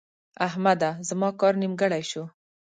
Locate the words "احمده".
0.47-0.89